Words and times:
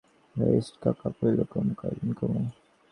কেষ্টর 0.35 0.77
কাকা 0.83 1.09
কইল, 1.17 1.39
কমু, 1.51 1.73
কালকেই 1.79 2.13
কমু। 2.19 2.41